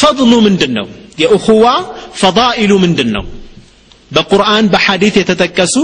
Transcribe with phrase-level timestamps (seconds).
[0.00, 0.86] ፈضሉ ምንድን ነው
[1.22, 1.64] የእኹዋ
[2.20, 3.24] ፈዳኢሉ ምንድን ነው
[4.10, 5.74] በቁርአን በሐዲት የተጠቀሱ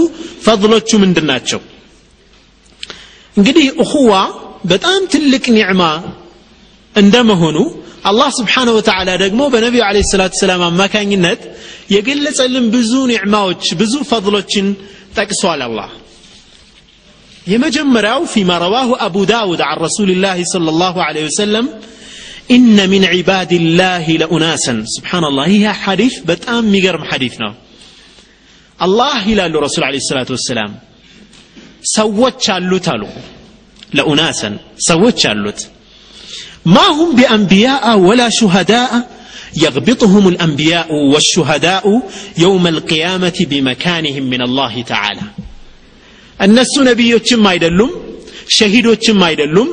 [0.45, 1.59] ፈضሎቹ ምንድን ናቸው
[3.35, 4.11] እንግዲህ እኹዋ
[4.71, 5.83] በጣም ትልቅ ኒዕማ
[6.95, 7.57] እንደመሆኑ
[8.09, 11.41] አላህ ስብሓነ ወተዓላ ደግሞ በነቢዩ አለ ሰላት ሰላም አማካኝነት
[11.95, 14.67] የገለጸልን ብዙ ኒዕማዎች ብዙ ፈضሎችን
[15.17, 15.89] ጠቅሷል አላህ።
[17.47, 21.65] የመጀመሪያው ፊማ ረዋሁ አቡ ዳውድ عن رسول الله صلى الله عليه وسلم
[22.50, 27.48] إن من عباد الله لأناسا سبحان الله هي حديث بتأم ميقرم حديثنا
[28.80, 30.72] الله ይላሉ ረሱል ለ ሰላት ወሰላም
[31.96, 33.02] ሰዎች አሉት አሉ
[33.98, 34.54] ለኡናሰን
[34.88, 35.60] ሰዎች አሉት
[36.66, 38.92] ما هم بأنبياء ولا شهداء
[39.56, 41.84] يغبطهم الأنبياء والشهداء
[42.38, 45.26] يوم القيامة بمكانهم من الله تعالى
[46.46, 47.90] እነሱ ነቢዮችም አይደሉም
[48.56, 49.68] ሸሂዶችም አይደሉም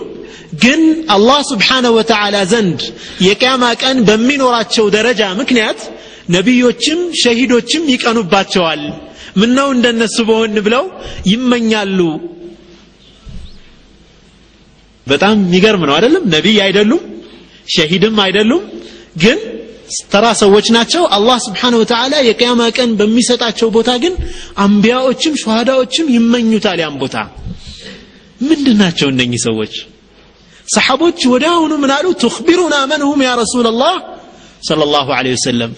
[0.63, 2.81] ግን አላህ ስብሓነ ወተዓላ ዘንድ
[3.27, 5.81] የቅያማ ቀን በሚኖራቸው ደረጃ ምክንያት
[6.35, 8.83] ነቢዮችም ሸሂዶችም ይቀኑባቸዋል።
[9.41, 10.85] ምነው እንደነሱ በሆን ብለው
[11.31, 11.99] ይመኛሉ።
[15.07, 16.23] በጣም የሚገርም ነው አይደለም?
[16.35, 17.03] ነቢይ አይደሉም
[17.69, 18.63] ሸሂድም አይደሉም
[19.23, 19.39] ግን
[20.13, 24.15] ተራ ሰዎች ናቸው። አላህ ስብሓን ወተዓላ የቅያማ ቀን በሚሰጣቸው ቦታ ግን
[24.65, 27.17] አንቢያዎችም ሸሃዳዎችም ይመኙታል። ያን ቦታ
[28.41, 29.75] ምንድን ናቸው እነኚህ ሰዎች
[30.76, 33.96] ሰሓቦች ወደ አሁኑ ምን አሉ ትኽቢሩና መንሁም ያ ረሱላ ላህ
[34.70, 35.72] صلى الله عليه وسلم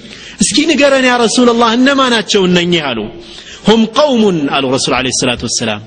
[0.44, 3.00] እስኪ ንገረን ያ ረሱል ላህ እነማ ናቸው እነኚህ አሉ
[3.70, 4.24] هم قوم
[4.54, 5.82] قالوا رسول عليه الصلاة والسلام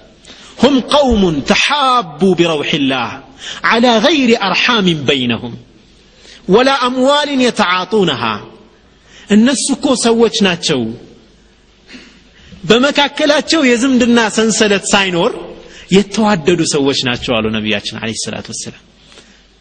[0.64, 3.10] هم قوم تحابوا بروح الله
[3.70, 5.52] على غير أرحام بينهم
[6.54, 8.34] ولا أموال يتعاطونها
[9.34, 10.80] እነሱ እኮ ሰዎች ናቸው
[12.70, 15.32] በመካከላቸው የዝምድና ሰንሰለት ሳይኖር
[15.96, 18.82] የተዋደዱ ሰዎች ናቸው አሉ ነቢያችን አለ ሰላት ወሰላም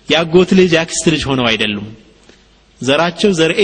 [0.07, 1.87] የአጎት ልጅ የአክስት ልጅ ሆነው አይደሉም
[2.81, 3.61] ዘራቸው ዘርኤ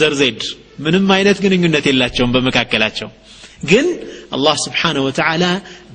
[0.00, 0.40] ዘርዜድ
[0.78, 3.08] ምንም አይነት ግንኙነት የላቸውም በመካከላቸው
[3.64, 3.86] ግን
[4.36, 5.44] አላህ ስብሓነ ወተዓላ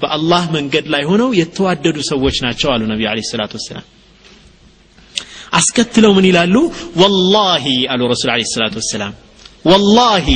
[0.01, 3.85] በአላህ መንገድ ላይ ሆነው የተዋደዱ ሰዎች ናቸው አሉ ነቢ ለ ሰላት ወሰላም
[5.59, 6.55] አስከትለው ምን ይላሉ
[7.01, 9.13] ወላሂ አሉ ረሱል ለ ሰላት ወሰላም
[9.71, 10.27] ወላሂ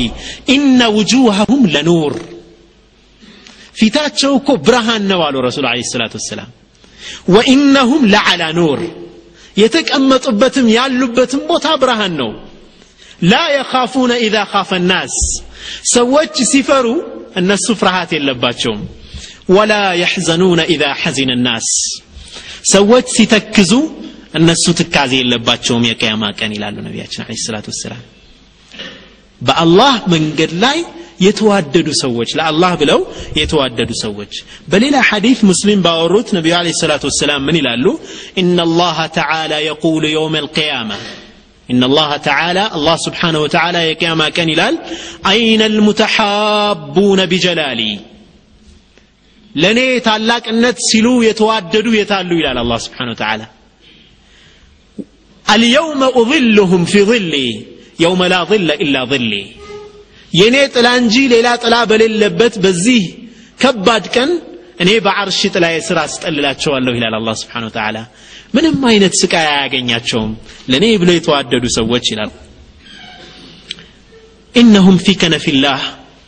[0.55, 2.15] ኢነ ውጁሃሁም ለኑር
[3.79, 6.49] ፊታቸው እኮ ብርሃን ነው አሉ ረሱል ለ ሰላት ወሰላም
[7.35, 8.79] ወኢነሁም ለዓላ ኑር
[9.56, 12.30] የተቀመጡበትም ያሉበትም ቦታ ብርሃን ነው።
[13.22, 15.16] ላ የኻፉነ ኢዛ ካፈ ናስ።
[15.92, 16.86] ሰዎች ሲፈሩ
[17.40, 18.82] እነሱ ፍርሃት የለባቸውም።
[19.54, 21.68] ወላ የሕዘኑነ ኢዛ ሐዚነ ናስ።
[22.72, 23.72] ሰዎች ሲተክዙ
[24.38, 28.02] እነሱ ትካዜ የለባቸውም የቅያማ ቀን ይላሉ ነቢያችን አለ ሰላት ወሰላም።
[29.40, 30.78] በአላህ መንገድ ላይ
[31.27, 32.99] የተዋደዱ ሰዎች ለአላህ ብለው
[33.39, 34.33] የተዋደዱ ሰዎች
[34.71, 37.85] በሌላ ሐዲት ሙስሊም ባወሩት ነቢዩ አለ ሰላት ወሰላም ምን ይላሉ
[38.43, 40.91] ኢነ ላሃ ተዓላ የቁሉ የውም አልቅያማ
[41.69, 44.75] إن الله تعالى الله سبحانه وتعالى يقيام كان يلال
[45.27, 47.99] أين المتحابون بجلالي
[49.55, 53.45] لني تعلاق النت سلو يتواددوا يتالوا إلى الله سبحانه وتعالى
[55.47, 57.49] اليوم أظلهم في ظلي
[57.99, 59.03] يوم لا ظل إلا
[60.33, 63.03] ظلي የኔ ጥላ እንጂ ሌላ ጥላ በሌለበት በዚህ
[63.59, 64.31] ከባድ ቀን
[64.83, 67.97] እኔ በዓርሽ ጥላዬ ስራ አስጠልላቸዋለሁ ይላል አላህ ስብሓን ወተዓላ
[68.55, 70.31] ምንም አይነት ስቃይ አያገኛቸውም
[70.71, 72.31] ለእኔ ብለው የተዋደዱ ሰዎች ይላል
[74.55, 75.81] ኢነሁም ፊ ከነፊላህ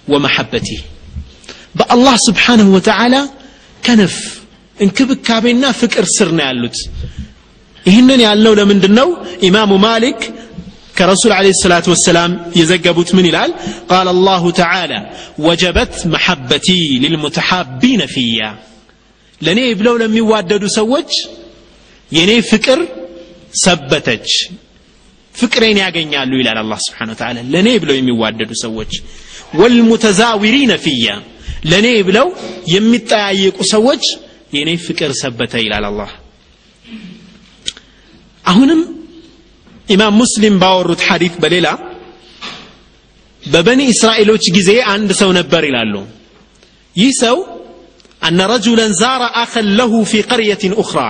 [0.07, 0.81] ወመሐበቲህ
[1.79, 3.16] በአላህ ስብሓንሁ ወተዓላ
[3.84, 4.16] ከነፍ
[4.78, 6.78] እንክብካቤና ፍቅር ስር ነው ያሉት
[7.85, 9.09] ይህንን ያልነው ለምንድን ነው
[9.47, 10.19] ኢማሙ ማሊክ
[10.97, 13.51] ከረሱል ለ ሰላት ወሰላም የዘገቡት ምን ይላል?
[13.91, 14.93] ቃል አላሁ ተዓላ
[15.47, 16.69] ወጀበት መሐበቲ
[17.03, 18.41] ሊልሙተሓቢነ ፊያ።
[19.41, 21.11] ለእኔ ብለው ለሚዋደዱ ሰዎች
[22.11, 22.81] የእኔ ፍቅር
[23.65, 24.29] ሰበተች
[25.34, 28.93] ፍቅሬን ያገኛሉ ይላል አላ ስብን ተላ ለእኔ ብለው የሚዋደዱ ሰዎች
[29.61, 31.09] ወልሙተዛዊሪነ ፊያ
[31.67, 32.27] ለኔ ብለው
[32.75, 34.05] የሚጠያየቁ ሰዎች
[34.57, 36.11] የኔ ፍቅር ሰበተ ይላል አላህ።
[38.45, 38.81] አሁንም
[39.86, 41.66] ኢማም ሙስሊም ባወሩት ሐዲት በሌላ
[43.42, 45.94] በበኒ እስራኤሎች ጊዜ አንድ ሰው ነበር ይላሉ።
[46.97, 47.36] ይህ ሰው
[48.22, 51.00] አነ ረጁለን ዛረ አኸን ለሁ ፊ ቀርየትን ኡኽራ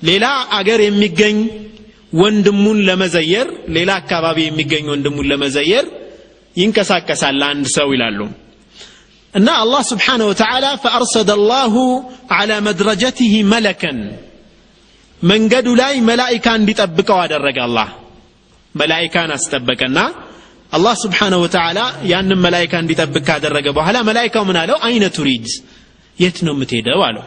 [0.00, 0.24] ሌላ
[0.58, 1.38] አገር የሚገኝ
[2.12, 5.86] ወንድሙን ለመዘየር ሌላ አካባቢ የሚገኝ ወንድሙን ለመዘየር
[6.56, 8.20] ይንቀሳቀሳል አንድ ሰው ይላሉ።
[9.34, 11.74] እና አላህ ስብሓነ ወተዓላ ፈአርሰደ አላሁ
[12.36, 13.98] ዓላ መድረጀትህ መለከን
[15.22, 17.88] መንገዱ ላይ መላኢካ እንዲጠብቀው አደረገ አላህ።
[18.74, 19.98] መላኢካን አስጠበቀና
[20.72, 21.80] አላህ ስብሓነሁ ወተዓላ
[22.10, 24.76] ያንን መላይካ እንዲጠብቅ ካደረገ በኋላ መላይካው ምን አለው?
[24.86, 25.46] አይነ ቱሪድ?
[26.18, 27.00] የት ነው የምትሄደው?
[27.08, 27.24] አለው።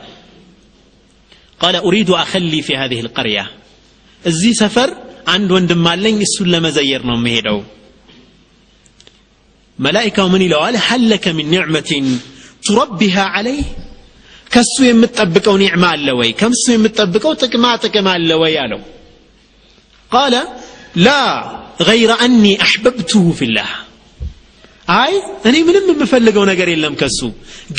[1.61, 3.39] ቃለ ኡሪዱ አኸሊ ፊ ሀዚህ ልቀርያ.
[4.23, 4.89] እዚህ ሰፈር
[5.27, 7.59] አንድ ወንድም አለኝ እሱን ለመዘየር ነው የምሄደው።
[9.79, 10.75] መላይካው ምን ይለዋል?
[10.87, 12.05] ሀለከ ምን ኒዕመትን
[12.65, 13.67] ቱረቢሃ ዓለይህ
[14.50, 18.80] ከሱ የምትጠብቀው ኒዕማ አለ ወይ ከምሱ የምትጠብቀው ጥቅማ ጥቅም አለ ወይ አለው
[20.10, 20.34] ቃለ
[21.06, 21.10] ላ
[21.88, 23.70] ገይረ አኒ አሕበብቱሁ ፊላህ
[24.96, 25.12] አይ
[25.48, 27.20] እኔ ምንም የምፈልገው ነገር የለም ከሱ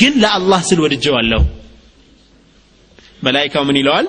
[0.00, 1.42] ግን ለአላህ ስል ወድጀዋለሁ
[3.26, 4.06] መላይካው ምን ይለዋል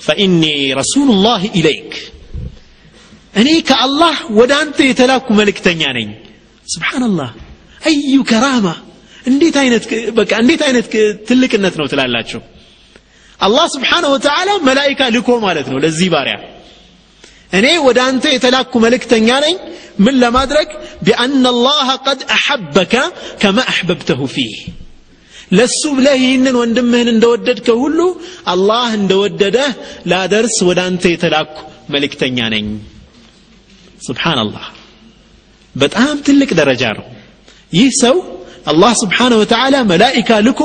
[0.00, 0.42] ፈኢኒ
[0.80, 1.92] ረሱሉላህ ኢለይክ
[3.34, 6.08] እኔ ከአላህ ወደ አንተ የተላኩ መልእክተኛ ነኝ
[6.66, 7.30] ስብሓንላህ
[7.82, 8.66] አዩ ከራማ
[9.29, 9.83] እንዴት አይነት
[10.17, 10.85] በቃ እንዴት አይነት
[11.29, 12.41] ትልቅነት ነው ትላላችሁ?
[13.39, 16.35] አላህ ስብሓንሁ ወተዓላ መላይካ ልኮ ማለት ነው ለዚህ ባሪያ።
[17.53, 19.55] እኔ ወደ አንተ የተላኩ መልእክተኛ ነኝ።
[19.99, 20.67] ምን ለማድረግ?
[21.05, 22.93] ቢአና አላህ ቀድ አሐበከ
[23.41, 24.57] ከማ አሕበብተሁ ፊህ።
[25.51, 27.99] ለሱ ብለህ ይህንን ወንድምህን እንደወደድከው ሁሉ
[28.53, 29.71] አላህ እንደወደደህ
[30.11, 31.55] ላደርስ ወደ አንተ የተላኩ
[31.89, 32.67] መልእክተኛ ነኝ።
[34.07, 34.65] ስብሓንላህ
[35.75, 37.07] በጣም ትልቅ ደረጃ ነው።
[37.73, 38.15] ይህ ሰው
[38.69, 40.61] አላህ ስብሓነ ወተዓላ መላኢካ ልኮ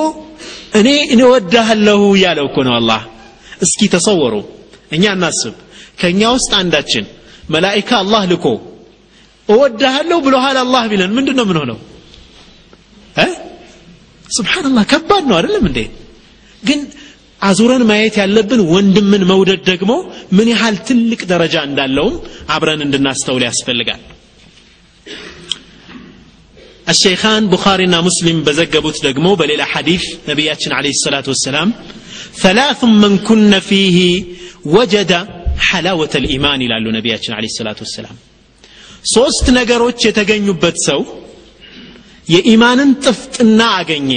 [0.79, 3.03] እኔ እንወዳሃለሁ እያለው እኮ ነው አላህ።
[3.65, 4.35] እስኪ ተሰወሩ
[4.95, 5.55] እኛ እናስብ።
[6.01, 7.05] ከእኛ ውስጥ አንዳችን
[7.55, 8.47] መላኢካ አላህ ልኮ
[9.49, 11.79] እወዳሃለሁ ብሎሃል አላህ ቢለን ምንድን ነው ምን ሆነው
[14.29, 15.81] ስብሓንላህ ከባድ ነው አይደለም እንዴ?
[16.62, 16.81] ግን
[17.41, 19.93] አዙረን ማየት ያለብን ወንድምን መውደድ ደግሞ
[20.37, 22.15] ምን ያህል ትልቅ ደረጃ እንዳለውም
[22.49, 24.00] አብረን እንድናስተውል ያስፈልጋል
[26.90, 31.69] الشيخان بخارينا مسلم بزقبوت دقمو بليلة حديث نبياتنا عليه الصلاة والسلام
[32.36, 33.98] ثلاث من كن فيه
[34.66, 35.12] وجد
[35.60, 38.18] حلاوة الإيمان إلى نبياتنا عليه الصلاة والسلام
[39.16, 41.01] ሶስት ነገሮች የተገኙበት ሰው
[42.28, 44.12] የኢማንን ጥፍጥና አገኘ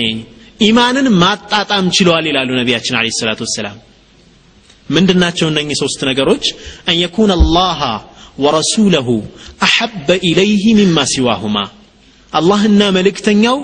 [0.69, 3.77] ኢማንን ማጣጣም ችለዋል ይላሉ ነቢያችን አለ ሰላት ወሰላም
[4.89, 6.45] ምንድናቸው እነኚህ ሶስት ነገሮች
[6.91, 7.81] አን የኩን አላህ
[8.45, 9.09] ወረሱለሁ
[9.67, 11.57] አሐበ ኢለይህ ሚማ ሲዋሁማ
[12.37, 13.59] አላህና መልእክተኛው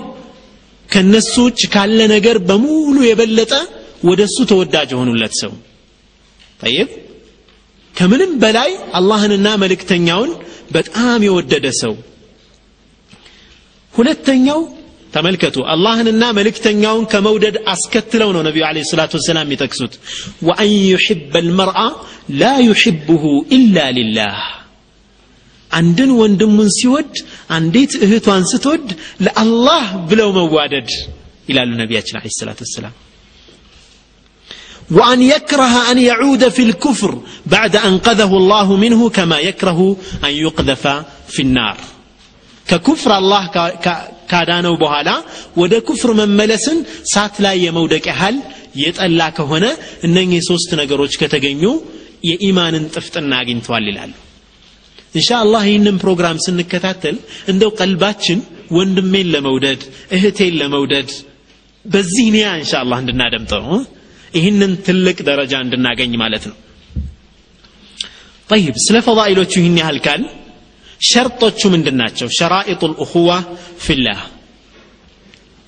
[0.89, 3.53] ከነሱ ውጭ ካለ ነገር በሙሉ የበለጠ
[4.09, 5.53] ወደ እሱ ተወዳጅ የሆኑለት ሰው
[6.59, 6.89] ጠይብ
[7.95, 8.69] ከምንም በላይ
[8.99, 10.31] አላህንና መልእክተኛውን
[10.75, 11.93] በጣም የወደደ ሰው
[13.93, 14.59] ሁለተኛው
[15.13, 19.93] ተመልከቱ አላህንና መልእክተኛውን ከመውደድ አስከትለው ነው ነቢዩ አለ ሰላት ወሰላም የሚጠቅሱት
[20.47, 21.79] ወአን ዩሕበ ልመርአ
[22.41, 23.23] ላ ዩሕብሁ
[23.57, 24.37] ኢላ ሊላህ
[25.71, 27.11] አንድን ወንድሙን ሲወድ
[27.57, 28.87] አንዲት እህቷን ስትወድ
[29.25, 30.89] ለአላህ ብለው መዋደድ
[31.51, 32.95] ይላሉ ነቢያችን አለ ሰላት ወሰላም
[34.97, 37.11] وأن يكره أن يعود في الكفر
[37.55, 39.79] بعد أن قذه الله منه كما يكره
[40.27, 40.83] أن يقذف
[41.33, 41.77] في النار
[42.69, 43.43] ككفر الله
[44.31, 45.15] كادانو بهالا
[45.59, 46.77] ودا كفر من ملسن
[47.13, 48.35] سات لا يمودك أهل
[48.83, 49.71] يتألا كهنا
[50.05, 51.73] إنني سوست نقروج كتغنيو
[52.27, 54.11] የኢማንን ጥፍጥና አግኝተዋል ይላሉ
[55.14, 57.16] እንሻአላህ ይህንን ፕሮግራም ስንከታተል
[57.50, 58.38] እንደው ቀልባችን
[58.76, 59.82] ወንድሜን ለመውደድ
[60.16, 61.10] እህቴን ለመውደድ
[61.84, 63.64] በዚህ ኒያ እንሻ እንድናደምጠው
[64.34, 66.56] ይህንን ትልቅ ደረጃ እንድናገኝ ማለት ነው።
[68.48, 70.22] ጠይብ ስለ ፈዳኢሎቹ ይህን ያህል ካል
[71.00, 72.28] ሸርጦቹ ምንድን ናቸው?
[72.38, 73.30] ሸራኢጡ ልእኹዋ
[73.84, 74.20] ፊላህ።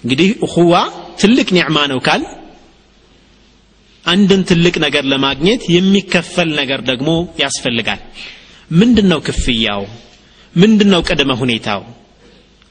[0.05, 0.73] እንግዲህ እኹዋ
[1.21, 2.23] ትልቅ ኒዕማ ነው ካል
[4.05, 7.09] አንድን ትልቅ ነገር ለማግኘት የሚከፈል ነገር ደግሞ
[7.43, 8.01] ያስፈልጋል።
[8.71, 9.83] ምንድን ነው ክፍያው?
[10.55, 11.81] ምንድን ነው ቅድመ ሁኔታው?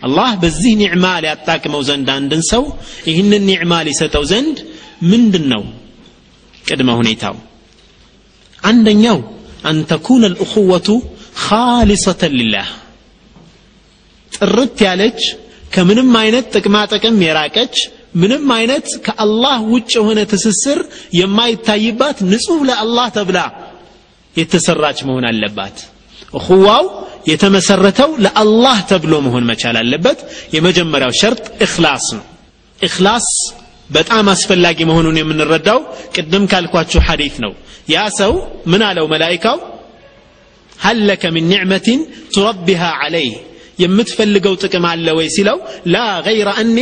[0.01, 2.63] አላህ በዚህ ኒዕማ ሊያጣቅመው ዘንድ አንድን ሰው
[3.07, 4.57] ይህንን ኒዕማ ሊሰጠው ዘንድ
[5.03, 5.63] ምንድን ነው
[6.67, 7.35] ቅድመ ሁኔታው?
[8.63, 9.17] አንደኛው
[9.63, 10.87] አን ተኩነ ልእኹወቱ
[11.43, 12.67] ካሊሰተን ሊላህ።
[14.31, 15.19] ጥርት ያለች
[15.75, 17.75] ከምንም አይነት ጥቅማ ጥቅም የራቀች
[18.15, 20.79] ምንም አይነት ከአላህ ውጭ የሆነ ትስስር
[21.13, 23.39] የማይታይባት ንጹህ ለአላህ ተብላ
[24.36, 25.78] የተሰራች መሆን አለባት
[26.38, 26.84] እኹዋው
[27.30, 30.18] የተመሰረተው ለአላህ ተብሎ መሆን መቻል አለበት
[30.54, 32.24] የመጀመሪያው ሸርጥ እክላስ ነው
[32.80, 33.26] እክላስ
[33.90, 35.78] በጣም አስፈላጊ መሆኑን የምንረዳው
[36.14, 37.52] ቅድም ካልኳችሁ ሐዲት ነው
[37.92, 38.32] ያ ሰው
[38.72, 39.58] ምን አለው መላይካው
[40.78, 42.00] ሀለከ ምን ኒዕመትን
[42.34, 43.34] ቱረቢሃ ዓለይህ
[43.82, 45.58] የምትፈልገው ጥቅም አለ ወይ ሲለው
[45.94, 46.78] ላ ገይረ አኒ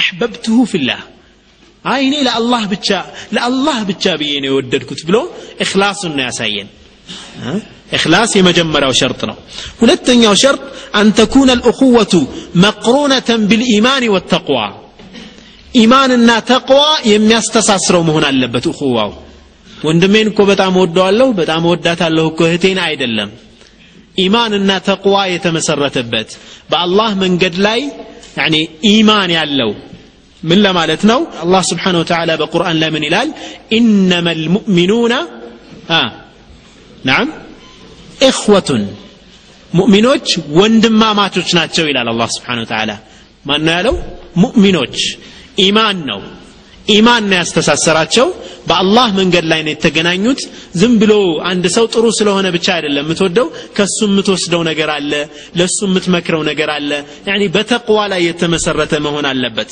[0.00, 1.00] አሕበብትሁ ፊላህ
[1.84, 2.88] አይ እኔ ለአላህ ብቻ
[3.36, 5.16] ለአላህ ብቻ ብዬ ነው የወደድኩት ብሎ
[5.64, 6.68] እክላሱን ነው ያሳየን
[7.92, 9.20] إخلاص يمجمر شرط
[9.82, 10.62] ولتنيا شرط
[10.94, 12.14] أن تكون الأخوة
[12.56, 14.68] مقرونة بالإيمان والتقوى
[15.74, 19.10] إيماننا تقوى የሚያስተሳስረው መሆን አለበት እኹዋው
[19.86, 23.30] ወንድሜን እኮ በጣም ወደዋለሁ በጣም ወዳታለሁ እኮ እህቴን አይደለም
[24.24, 26.30] ኢማንና ተቅዋ የተመሰረተበት
[26.70, 27.80] በአላህ መንገድ ላይ
[28.40, 28.56] ያኒ
[28.92, 29.70] ኢማን ያለው
[30.43, 31.19] ምን ለማለት ነው?
[31.43, 33.29] አላህ ስብሓን ወተዓላ በቁርአን ላይ ምን ይላል
[33.77, 35.13] ኢነማ ልሙእሚኑና
[37.05, 37.27] ናም
[38.27, 38.83] ኢኽወቱን
[39.71, 40.27] ሙእሚኖች
[40.59, 42.91] ወንድማማቾች ናቸው ይላል አላህ ስብሓን ወተዓላ
[43.45, 43.95] ማን ነው ያለው?
[44.43, 44.97] ሙእሚኖች።
[45.59, 46.21] ኢማን ነው።
[46.87, 48.27] ኢማን ነው ያስተሳሰራቸው።
[48.67, 50.41] በአላህ መንገድ ላይ ነው የተገናኙት።
[50.75, 51.13] ዝም ብሎ
[51.49, 55.11] አንድ ሰው ጥሩ ስለሆነ ብቻ አይደለም የምትወደው። ከሱ የምትወስደው ነገር አለ
[55.59, 56.91] ለሱ የምትመክረው ነገር አለ።
[57.29, 59.71] ያኒ በተቅዋ ላይ የተመሰረተ መሆን አለበት